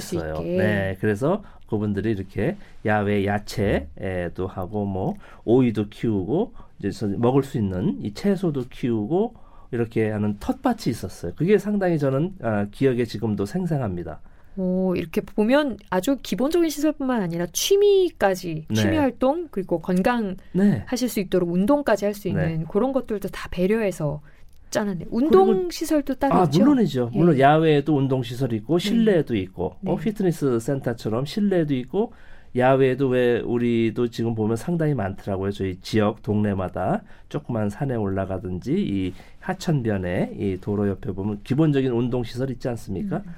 수 0.00 0.14
있게. 0.14 0.42
네, 0.42 0.96
그래서 1.00 1.42
그분들이 1.68 2.10
이렇게 2.12 2.56
야외 2.84 3.26
야채도 3.26 4.46
하고 4.46 4.84
뭐 4.84 5.14
오이도 5.44 5.88
키우고 5.88 6.52
이제 6.78 7.06
먹을 7.16 7.42
수 7.42 7.58
있는 7.58 7.98
이 8.02 8.12
채소도 8.14 8.64
키우고 8.70 9.34
이렇게 9.72 10.10
하는 10.10 10.36
텃밭이 10.38 10.84
있었어요. 10.88 11.32
그게 11.34 11.58
상당히 11.58 11.98
저는 11.98 12.34
아, 12.42 12.66
기억에 12.70 13.04
지금도 13.04 13.46
생생합니다. 13.46 14.20
오, 14.58 14.94
이렇게 14.96 15.20
보면 15.20 15.76
아주 15.90 16.16
기본적인 16.22 16.70
시설뿐만 16.70 17.20
아니라 17.20 17.46
취미까지, 17.52 18.64
네. 18.68 18.74
취미 18.74 18.96
활동, 18.96 19.48
그리고 19.50 19.80
건강 19.82 20.36
네. 20.52 20.82
하실 20.86 21.10
수 21.10 21.20
있도록 21.20 21.52
운동까지 21.52 22.06
할 22.06 22.14
수 22.14 22.28
있는 22.28 22.60
네. 22.60 22.64
그런 22.70 22.92
것들도 22.92 23.28
다 23.28 23.48
배려해서 23.50 24.22
짜는데 24.70 25.06
운동 25.10 25.70
시설도 25.70 26.14
따로 26.16 26.34
아, 26.34 26.44
있죠? 26.44 26.60
물론이죠. 26.60 27.10
예. 27.14 27.18
물론 27.18 27.38
야외에도 27.38 27.96
운동 27.96 28.22
시설이 28.22 28.56
있고 28.56 28.78
실내에도 28.78 29.34
네. 29.34 29.40
있고 29.40 29.76
네. 29.80 29.90
어, 29.90 29.96
피트니스 29.96 30.58
센터처럼 30.60 31.24
실내에도 31.24 31.74
있고 31.74 32.12
야외에도 32.56 33.08
왜 33.08 33.40
우리도 33.40 34.08
지금 34.08 34.34
보면 34.34 34.56
상당히 34.56 34.94
많더라고요. 34.94 35.50
저희 35.52 35.78
지역 35.80 36.22
동네마다 36.22 37.02
조그만 37.28 37.68
산에 37.68 37.94
올라가든지 37.94 38.72
이 38.72 39.12
하천변에 39.40 40.32
이 40.38 40.56
도로 40.60 40.88
옆에 40.88 41.12
보면 41.12 41.42
기본적인 41.44 41.92
운동 41.92 42.24
시설 42.24 42.50
있지 42.50 42.68
않습니까? 42.68 43.18
음. 43.18 43.34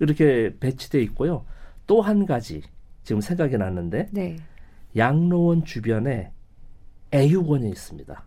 이렇게 0.00 0.54
배치돼 0.58 1.00
있고요. 1.02 1.44
또 1.86 2.00
한 2.00 2.24
가지 2.26 2.62
지금 3.04 3.20
생각이 3.20 3.56
났는데 3.58 4.08
네. 4.12 4.36
양로원 4.96 5.64
주변에 5.64 6.30
애육원이 7.12 7.68
있습니다. 7.68 8.24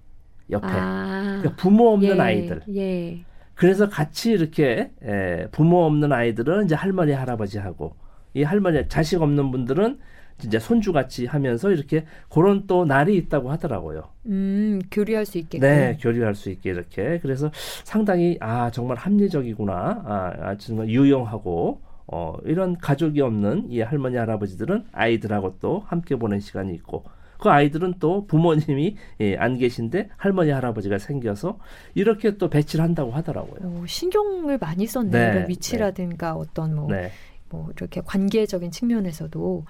옆에 0.49 0.67
아, 0.67 1.37
그러니까 1.39 1.55
부모 1.55 1.93
없는 1.93 2.17
예, 2.17 2.21
아이들. 2.21 2.61
예. 2.75 3.23
그래서 3.55 3.89
같이 3.89 4.31
이렇게 4.31 4.91
에, 5.01 5.47
부모 5.51 5.85
없는 5.85 6.11
아이들은 6.11 6.65
이제 6.65 6.75
할머니 6.75 7.13
할아버지하고 7.13 7.95
이 8.33 8.43
할머니 8.43 8.87
자식 8.89 9.21
없는 9.21 9.51
분들은 9.51 9.99
진짜 10.37 10.59
손주 10.59 10.91
같이 10.91 11.25
하면서 11.25 11.71
이렇게 11.71 12.05
그런 12.29 12.67
또 12.67 12.83
날이 12.83 13.15
있다고 13.15 13.49
하더라고요. 13.51 14.03
음, 14.25 14.81
교류할 14.91 15.25
수 15.25 15.37
있게. 15.37 15.59
네, 15.59 15.97
교류할 16.01 16.35
수 16.35 16.49
있게 16.49 16.71
이렇게. 16.71 17.19
그래서 17.19 17.49
상당히 17.85 18.37
아 18.41 18.69
정말 18.71 18.97
합리적이구나. 18.97 19.73
아, 19.73 20.33
아 20.41 20.57
정말 20.57 20.89
유용하고 20.89 21.81
어 22.07 22.35
이런 22.43 22.77
가족이 22.77 23.21
없는 23.21 23.67
이 23.69 23.79
할머니 23.79 24.17
할아버지들은 24.17 24.85
아이들하고 24.91 25.57
또 25.61 25.83
함께 25.87 26.17
보낸 26.17 26.41
시간이 26.41 26.73
있고 26.75 27.05
그 27.45 27.51
아이들은 27.51 27.95
또 27.99 28.25
부모님이 28.25 28.95
예, 29.19 29.37
안 29.37 29.59
계신데 29.59 30.09
할머니 30.17 30.49
할아버지가 30.49 30.97
생겨서 30.97 31.59
이렇게 31.93 32.37
또 32.37 32.49
배치를 32.49 32.83
한다고 32.83 33.11
하더라고요. 33.11 33.81
오, 33.81 33.85
신경을 33.85 34.57
많이 34.57 34.87
썼네요. 34.87 35.11
네, 35.11 35.45
위치라든가 35.47 36.33
네. 36.33 36.39
어떤 36.39 36.73
뭐, 36.73 36.87
네. 36.89 37.11
뭐 37.49 37.69
이렇게 37.77 38.01
관계적인 38.03 38.71
측면에서도 38.71 39.63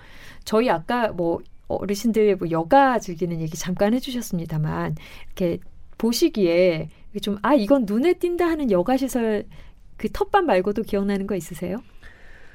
저희 0.45 0.69
아까 0.69 1.09
뭐 1.09 1.41
어르신들 1.67 2.37
뭐 2.37 2.49
여가 2.49 2.97
즐기는 2.99 3.41
얘기 3.41 3.57
잠깐 3.57 3.93
해주셨습니다만 3.93 4.95
이렇게 5.25 5.59
보시기에 5.97 6.87
좀 7.21 7.37
아 7.41 7.55
이건 7.55 7.83
눈에 7.85 8.13
띈다 8.13 8.45
하는 8.45 8.71
여가 8.71 8.95
시설 8.95 9.43
그 9.97 10.09
텃밭 10.09 10.45
말고도 10.45 10.83
기억나는 10.83 11.27
거 11.27 11.35
있으세요? 11.35 11.79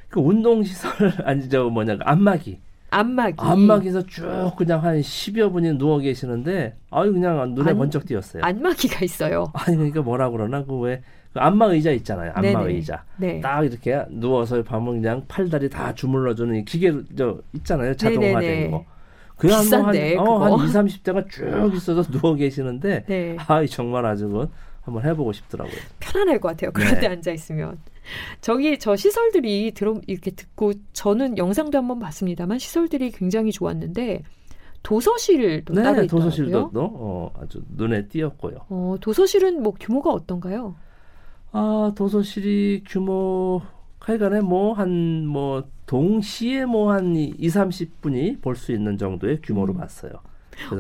그 0.09 0.19
운동 0.19 0.65
시설 0.65 0.91
아니 1.29 1.47
저 1.51 1.65
뭐냐 1.65 1.99
그 1.99 2.05
안마기. 2.05 2.59
안마기. 2.91 3.37
안마기에서 3.39 4.05
쭉 4.07 4.53
그냥 4.57 4.83
한 4.83 5.01
10여 5.01 5.53
분이 5.53 5.79
누워 5.79 5.99
계시는데 5.99 6.77
아유 6.91 7.13
그냥 7.13 7.55
눈에 7.55 7.71
안, 7.71 7.79
번쩍 7.79 8.05
띄었어요. 8.07 8.43
안마기가 8.43 9.05
있어요. 9.05 9.51
아니 9.55 9.77
그러니까 9.77 10.03
뭐라 10.03 10.31
그러나 10.31 10.65
그왜 10.65 11.03
그 11.33 11.39
안마 11.39 11.67
의자 11.67 11.93
있잖아요. 11.93 12.33
안마 12.35 12.61
네네. 12.65 12.75
의자. 12.75 13.05
네. 13.17 13.41
딱 13.41 13.65
이렇게 13.65 14.05
누워서 14.11 14.63
밤은 14.63 15.01
그냥 15.01 15.25
팔다리 15.29 15.71
다 15.71 15.95
주물러 15.95 16.35
주는 16.35 16.65
기계 16.65 16.93
저 17.17 17.39
있잖아요. 17.55 17.95
자동화된 17.95 18.73
거. 18.73 18.85
비싼데, 19.41 20.17
한, 20.17 20.27
어, 20.29 20.39
한 20.39 20.53
2, 20.53 20.71
30대가 20.71 21.31
쭉 21.31 21.73
있어서 21.75 22.03
누워 22.11 22.35
계시는데 22.35 23.05
네. 23.07 23.37
아 23.47 23.65
정말 23.67 24.05
아주 24.05 24.29
그 24.29 24.49
한번 24.83 25.05
해보고 25.05 25.33
싶더라고요. 25.33 25.77
편안할 26.01 26.41
것 26.41 26.49
같아요. 26.49 26.73
그런 26.73 26.95
네. 26.95 27.01
데 27.01 27.07
앉아 27.07 27.31
있으면. 27.33 27.79
저기 28.41 28.79
저 28.79 28.97
시설들이 28.97 29.73
들어 29.73 30.01
이렇게 30.07 30.31
듣고 30.31 30.73
저는 30.93 31.39
영상도 31.39 31.79
한번 31.79 31.99
봤습니다만 31.99 32.59
시설들이 32.59 33.11
굉장히 33.11 33.53
좋았는데 33.53 34.23
도서실도 34.83 35.75
네, 35.75 35.83
따로 35.83 36.03
있더라고요. 36.05 36.31
도서실도 36.31 36.71
어, 36.75 37.33
아주 37.41 37.63
눈에 37.77 38.09
띄었고요. 38.09 38.57
어, 38.69 38.97
도서실은 39.01 39.63
뭐 39.63 39.75
규모가 39.79 40.11
어떤가요? 40.11 40.75
아, 41.53 41.93
도서실이 41.97 42.85
규모 42.87 43.61
하여간에 44.01 44.41
뭐 44.41 44.73
한뭐 44.73 45.27
뭐 45.27 45.65
동시에 45.87 46.65
뭐 46.65 46.93
한 46.93 47.15
2, 47.17 47.33
30분이 47.37 48.41
볼 48.41 48.57
수 48.57 48.73
있는 48.73 48.97
정도의 48.97 49.41
규모로 49.43 49.75
음. 49.75 49.79
봤어요. 49.79 50.13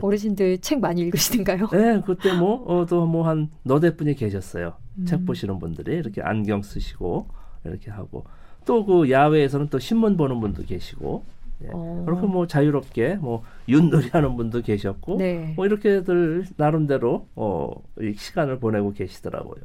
어르신들 0.01 0.59
책 0.59 0.81
많이 0.81 1.01
읽으시는가요? 1.03 1.69
네, 1.73 2.01
그때 2.05 2.33
뭐, 2.33 2.63
어, 2.67 2.87
또뭐 2.87 3.27
한 3.27 3.51
너댓 3.63 3.97
분이 3.97 4.15
계셨어요. 4.15 4.75
음. 4.99 5.05
책 5.07 5.25
보시는 5.25 5.59
분들이 5.59 5.97
이렇게 5.97 6.21
안경 6.23 6.63
쓰시고 6.63 7.29
이렇게 7.65 7.91
하고 7.91 8.25
또 8.65 8.85
그 8.85 9.11
야외에서는 9.11 9.69
또 9.69 9.79
신문 9.79 10.17
보는 10.17 10.41
분도 10.41 10.63
계시고 10.63 11.25
예. 11.65 11.69
어. 11.73 12.03
그렇게 12.07 12.27
뭐 12.27 12.47
자유롭게 12.47 13.17
뭐 13.17 13.43
윷놀이 13.69 14.09
하는 14.09 14.37
분도 14.37 14.63
계셨고 14.63 15.19
네. 15.19 15.53
뭐 15.57 15.67
이렇게들 15.67 16.47
나름대로 16.57 17.27
어, 17.37 17.71
이 18.01 18.15
시간을 18.17 18.59
보내고 18.59 18.93
계시더라고요. 18.93 19.63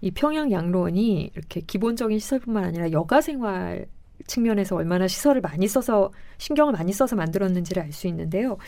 이 0.00 0.10
평양 0.10 0.52
양로원이 0.52 1.30
이렇게 1.34 1.60
기본적인 1.60 2.18
시설뿐만 2.18 2.64
아니라 2.64 2.92
여가 2.92 3.20
생활 3.20 3.86
측면에서 4.26 4.76
얼마나 4.76 5.06
시설을 5.06 5.40
많이 5.40 5.68
써서 5.68 6.10
신경을 6.38 6.72
많이 6.72 6.92
써서 6.92 7.16
만들었는지를 7.16 7.82
알 7.82 7.92
수 7.92 8.06
있는데요. 8.08 8.58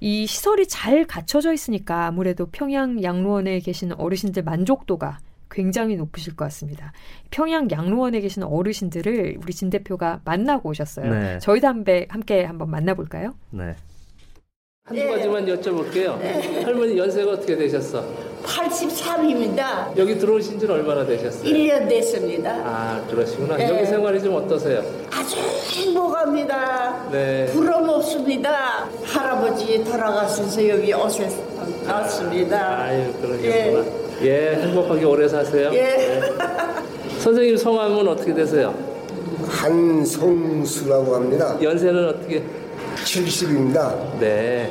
이 0.00 0.26
시설이 0.26 0.66
잘 0.66 1.04
갖춰져 1.04 1.52
있으니까 1.52 2.06
아무래도 2.06 2.46
평양 2.46 3.02
양로원에 3.02 3.60
계신 3.60 3.92
어르신들 3.92 4.42
만족도가 4.42 5.18
굉장히 5.50 5.96
높으실 5.96 6.36
것 6.36 6.44
같습니다. 6.46 6.92
평양 7.30 7.68
양로원에 7.70 8.20
계신 8.20 8.42
어르신들을 8.42 9.38
우리 9.42 9.52
진 9.52 9.68
대표가 9.68 10.20
만나고 10.24 10.70
오셨어요. 10.70 11.12
네. 11.12 11.38
저희도 11.40 11.66
함께, 11.66 12.06
함께 12.08 12.44
한번 12.44 12.70
만나볼까요? 12.70 13.34
네. 13.50 13.74
한두 14.84 15.08
가지만 15.08 15.44
여쭤볼게요. 15.46 16.18
네. 16.18 16.62
할머니 16.62 16.96
연세가 16.96 17.32
어떻게 17.32 17.56
되셨어? 17.56 18.29
83입니다. 18.44 19.96
여기 19.96 20.18
들어오신 20.18 20.58
지는 20.58 20.74
얼마나 20.74 21.04
되셨어요? 21.04 21.44
1년 21.44 21.88
됐습니다. 21.88 22.50
아, 22.64 23.00
그러시구나. 23.08 23.56
네. 23.56 23.68
여기 23.68 23.86
생활이 23.86 24.22
좀 24.22 24.34
어떠세요? 24.34 24.82
아주 25.10 25.36
행복합니다. 25.36 27.08
네. 27.10 27.46
부럼 27.52 27.88
없습니다. 27.88 28.88
할아버지 29.04 29.84
돌아가셔서 29.84 30.68
여기 30.68 30.92
오셨, 30.92 31.30
맞습니다. 31.86 32.78
아유, 32.82 33.12
그러셨구나. 33.20 33.48
예. 33.48 34.10
예, 34.22 34.54
행복하게 34.62 35.04
오래 35.04 35.26
사세요. 35.28 35.70
예. 35.72 35.82
네. 35.82 36.20
선생님 37.18 37.56
성함은 37.56 38.06
어떻게 38.08 38.34
되세요? 38.34 38.74
한성수라고 39.48 41.14
합니다. 41.14 41.56
연세는 41.62 42.08
어떻게? 42.08 42.42
70입니다. 43.04 44.18
네. 44.18 44.70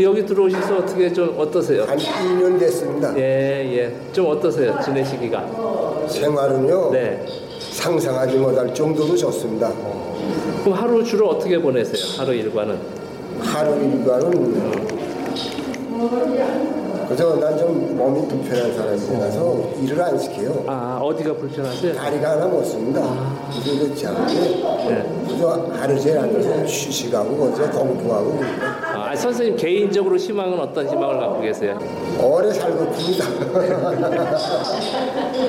여기 0.00 0.24
들어오셔서 0.24 0.76
어떻게 0.78 1.12
좀 1.12 1.34
어떠세요? 1.36 1.82
한 1.84 1.98
2년 1.98 2.58
됐습니다. 2.58 3.12
예, 3.18 3.64
예. 3.76 4.12
좀 4.12 4.26
어떠세요? 4.26 4.78
지내시기가? 4.84 6.06
생활은요. 6.08 6.90
네. 6.92 7.26
상상하지 7.72 8.36
못할 8.36 8.72
정도로 8.72 9.16
좋습니다. 9.16 9.72
그럼 10.62 10.78
하루 10.78 11.02
주로 11.02 11.30
어떻게 11.30 11.60
보내세요? 11.60 12.18
하루 12.18 12.32
일과는? 12.34 12.78
하루 13.40 13.74
일과는 13.76 14.88
그래서 17.08 17.36
난좀 17.36 17.96
몸이 17.96 18.28
불편한 18.28 18.74
사람이라서 18.76 19.70
일을 19.82 20.02
안 20.02 20.18
시켜요. 20.18 20.62
아 20.66 21.00
어디가 21.02 21.34
불편하세요? 21.34 21.94
다리가 21.94 22.32
하나 22.32 22.46
못 22.46 22.62
씁니다. 22.62 23.00
그래서 23.50 23.80
그렇지 23.84 24.06
않은데 24.06 24.34
네. 24.88 25.22
그래서 25.26 25.68
하루 25.72 25.98
종일 26.00 26.18
앉아서 26.18 26.50
휴식하고 26.64 27.44
어디서 27.44 27.70
공부하고 27.70 28.38
아, 29.08 29.16
선생님 29.16 29.56
개인적으로 29.56 30.18
희망은 30.18 30.58
어떤 30.60 30.86
희망을 30.86 31.16
갖고 31.18 31.40
계세요? 31.40 31.78
오래 32.22 32.52
살고 32.52 32.92
싶습니다. 32.92 33.24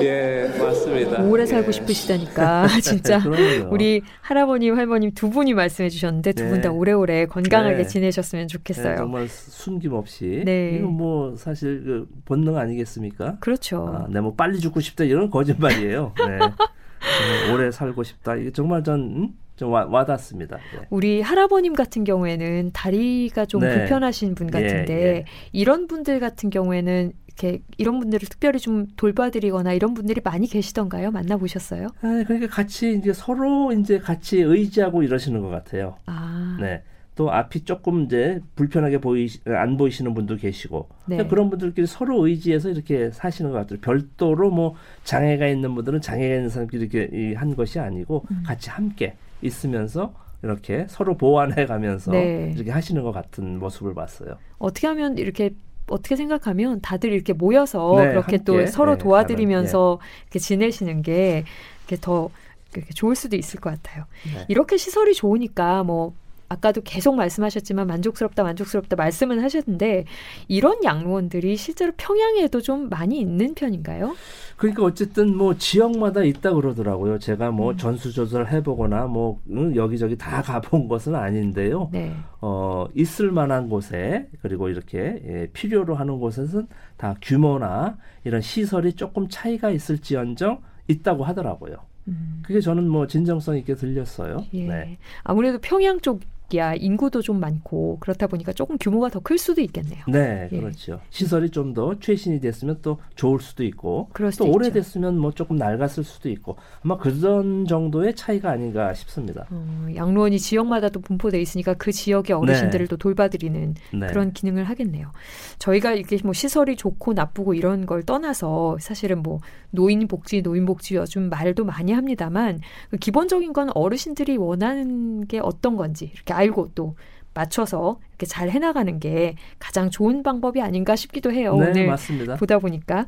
예 0.02 0.50
맞습니다. 0.58 1.22
오래 1.24 1.44
살고 1.44 1.68
예. 1.68 1.72
싶으시다니까 1.72 2.68
진짜 2.80 3.20
우리 3.68 4.00
할아버님 4.22 4.78
할머님 4.78 5.10
두 5.12 5.28
분이 5.28 5.52
말씀해 5.52 5.90
주셨는데 5.90 6.32
두 6.32 6.48
분다 6.48 6.70
네. 6.70 6.74
오래오래 6.74 7.26
건강하게 7.26 7.76
네. 7.76 7.86
지내셨으면 7.86 8.48
좋겠어요. 8.48 8.92
네, 8.92 8.96
정말 8.96 9.28
숨김없이 9.28 10.42
네. 10.46 10.76
이건 10.78 10.92
뭐 10.92 11.36
사실 11.36 11.82
그 11.84 12.08
본능 12.24 12.56
아니겠습니까? 12.56 13.36
그렇죠. 13.40 13.94
아, 13.94 14.06
내뭐 14.08 14.36
빨리 14.36 14.58
죽고 14.58 14.80
싶다 14.80 15.04
이런 15.04 15.28
거짓말이에요. 15.28 16.14
네. 16.16 17.52
오래 17.52 17.70
살고 17.70 18.04
싶다. 18.04 18.36
이게 18.36 18.50
정말 18.52 18.82
전 18.82 19.00
음? 19.00 19.28
좀 19.60 19.72
와, 19.72 19.84
와닿습니다. 19.84 20.56
네. 20.56 20.86
우리 20.88 21.20
할아버님 21.20 21.74
같은 21.74 22.02
경우에는 22.04 22.70
다리가 22.72 23.44
좀 23.44 23.60
네. 23.60 23.74
불편하신 23.74 24.34
분 24.34 24.50
같은데 24.50 24.94
예, 24.94 25.06
예. 25.16 25.24
이런 25.52 25.86
분들 25.86 26.18
같은 26.18 26.48
경우에는 26.48 27.12
이렇게 27.26 27.60
이런 27.76 27.98
분들을 27.98 28.26
특별히 28.26 28.58
좀 28.58 28.86
돌봐드리거나 28.96 29.74
이런 29.74 29.92
분들이 29.92 30.22
많이 30.24 30.46
계시던가요? 30.46 31.10
만나보셨어요? 31.10 31.88
아, 32.00 32.24
그러니까 32.26 32.46
같이 32.46 32.94
이제 32.94 33.12
서로 33.12 33.70
이제 33.72 33.98
같이 33.98 34.40
의지하고 34.40 35.02
이러시는 35.02 35.42
것 35.42 35.50
같아요. 35.50 35.96
아. 36.06 36.56
네. 36.58 36.82
또 37.14 37.30
앞이 37.30 37.66
조금 37.66 38.04
이제 38.04 38.40
불편하게 38.56 38.98
보이 38.98 39.28
안 39.44 39.76
보이시는 39.76 40.14
분도 40.14 40.36
계시고 40.36 40.88
네. 41.04 41.16
그러니까 41.16 41.28
그런 41.28 41.50
분들끼리 41.50 41.86
서로 41.86 42.26
의지해서 42.26 42.70
이렇게 42.70 43.10
사시는 43.10 43.50
것 43.50 43.58
같아요. 43.58 43.78
별도로 43.80 44.50
뭐 44.50 44.74
장애가 45.04 45.46
있는 45.48 45.74
분들은 45.74 46.00
장애가 46.00 46.34
있는 46.34 46.48
사람끼리 46.48 46.88
이렇게 46.90 47.34
한 47.34 47.54
것이 47.54 47.78
아니고 47.78 48.24
음. 48.30 48.42
같이 48.46 48.70
함께 48.70 49.16
있으면서 49.42 50.14
이렇게 50.42 50.86
서로 50.88 51.16
보완해 51.16 51.66
가면서 51.66 52.12
네. 52.12 52.52
이렇게 52.54 52.70
하시는 52.70 53.02
것 53.02 53.12
같은 53.12 53.58
모습을 53.58 53.94
봤어요. 53.94 54.36
어떻게 54.58 54.86
하면 54.86 55.18
이렇게 55.18 55.50
어떻게 55.88 56.16
생각하면 56.16 56.80
다들 56.80 57.12
이렇게 57.12 57.32
모여서 57.32 57.94
네, 57.96 58.10
그렇게 58.10 58.36
함께, 58.36 58.44
또 58.44 58.66
서로 58.66 58.92
네, 58.92 58.98
도와드리면서 58.98 59.98
네. 60.00 60.06
이렇게 60.24 60.38
지내시는 60.38 61.02
게 61.02 61.44
이렇게 61.80 62.00
더 62.00 62.30
이렇게 62.74 62.94
좋을 62.94 63.16
수도 63.16 63.36
있을 63.36 63.60
것 63.60 63.70
같아요. 63.70 64.04
네. 64.32 64.44
이렇게 64.48 64.76
시설이 64.76 65.14
좋으니까 65.14 65.82
뭐 65.82 66.14
아까도 66.50 66.80
계속 66.82 67.14
말씀하셨지만 67.14 67.86
만족스럽다 67.86 68.42
만족스럽다 68.42 68.96
말씀은 68.96 69.40
하셨는데 69.40 70.04
이런 70.48 70.82
양로원들이 70.82 71.56
실제로 71.56 71.92
평양에도 71.96 72.60
좀 72.60 72.88
많이 72.88 73.20
있는 73.20 73.54
편인가요? 73.54 74.16
그러니까 74.56 74.82
어쨌든 74.82 75.36
뭐 75.36 75.56
지역마다 75.56 76.24
있다 76.24 76.52
그러더라고요. 76.52 77.20
제가 77.20 77.52
뭐 77.52 77.70
음. 77.70 77.76
전수조사를 77.76 78.50
해보거나 78.50 79.06
뭐 79.06 79.40
응, 79.48 79.76
여기저기 79.76 80.18
다 80.18 80.42
가본 80.42 80.88
것은 80.88 81.14
아닌데요. 81.14 81.88
네. 81.92 82.12
어 82.40 82.88
있을 82.94 83.30
만한 83.30 83.68
곳에 83.68 84.28
그리고 84.42 84.68
이렇게 84.68 85.22
예, 85.24 85.48
필요로 85.52 85.94
하는 85.94 86.18
곳에서는 86.18 86.66
다 86.96 87.14
규모나 87.22 87.96
이런 88.24 88.40
시설이 88.40 88.94
조금 88.94 89.28
차이가 89.28 89.70
있을지언정 89.70 90.60
있다고 90.88 91.22
하더라고요. 91.22 91.76
음. 92.08 92.42
그게 92.44 92.60
저는 92.60 92.88
뭐 92.88 93.06
진정성 93.06 93.56
있게 93.58 93.76
들렸어요. 93.76 94.44
예. 94.52 94.66
네. 94.66 94.98
아무래도 95.22 95.58
평양 95.60 96.00
쪽 96.00 96.20
지역이야 96.50 96.74
인구도 96.74 97.22
좀 97.22 97.40
많고 97.40 97.98
그렇다 98.00 98.26
보니까 98.26 98.52
조금 98.52 98.76
규모가 98.78 99.08
더 99.08 99.20
클 99.20 99.38
수도 99.38 99.60
있겠네요. 99.60 100.02
네, 100.08 100.48
예. 100.50 100.58
그렇죠. 100.60 101.00
시설이 101.10 101.50
좀 101.50 101.70
더 101.70 101.94
최신이 102.00 102.40
됐으면 102.40 102.78
또 102.82 102.98
좋을 103.14 103.38
수도 103.38 103.62
있고 103.62 104.08
또 104.38 104.50
오래됐으면 104.50 105.16
뭐 105.18 105.30
조금 105.30 105.54
낡았을 105.56 106.02
수도 106.02 106.28
있고 106.30 106.56
아마 106.82 106.96
그런 106.96 107.64
정도의 107.66 108.16
차이가 108.16 108.50
아닌가 108.50 108.92
싶습니다. 108.94 109.46
어, 109.50 109.86
양로원이 109.94 110.40
지역마다 110.40 110.88
또 110.88 111.00
분포돼 111.00 111.40
있으니까 111.40 111.74
그 111.74 111.92
지역의 111.92 112.34
어르신들을 112.34 112.86
네. 112.86 112.90
또 112.90 112.96
돌봐드리는 112.96 113.74
네. 113.92 114.06
그런 114.08 114.32
기능을 114.32 114.64
하겠네요. 114.64 115.12
저희가 115.60 115.92
이렇게 115.92 116.18
뭐 116.24 116.32
시설이 116.32 116.74
좋고 116.74 117.12
나쁘고 117.12 117.54
이런 117.54 117.86
걸 117.86 118.02
떠나서 118.02 118.78
사실은 118.80 119.22
뭐 119.22 119.38
노인 119.70 120.08
복지, 120.08 120.42
노인 120.42 120.66
복지 120.66 120.96
요즘 120.96 121.28
말도 121.28 121.64
많이 121.64 121.92
합니다만 121.92 122.58
그 122.90 122.96
기본적인 122.96 123.52
건 123.52 123.70
어르신들이 123.74 124.38
원하는 124.38 125.24
게 125.28 125.38
어떤 125.38 125.76
건지 125.76 126.10
이렇게 126.14 126.34
알고 126.40 126.70
또 126.74 126.96
맞춰서 127.32 128.00
이렇게 128.10 128.26
잘 128.26 128.50
해나가는 128.50 128.98
게 128.98 129.36
가장 129.58 129.88
좋은 129.88 130.22
방법이 130.22 130.60
아닌가 130.60 130.96
싶기도 130.96 131.32
해요. 131.32 131.54
네, 131.56 131.70
오늘 131.70 131.86
맞습니다. 131.86 132.36
보다 132.36 132.58
보니까 132.58 133.06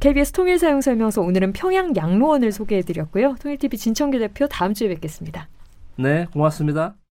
KBS 0.00 0.32
통일 0.32 0.58
사용 0.58 0.80
설명서 0.80 1.22
오늘은 1.22 1.52
평양 1.52 1.94
양로원을 1.96 2.52
소개해드렸고요. 2.52 3.34
통일TV 3.40 3.76
진청규 3.78 4.18
대표 4.18 4.46
다음 4.46 4.74
주에 4.74 4.88
뵙겠습니다. 4.88 5.48
네, 5.96 6.26
고맙습니다. 6.32 6.94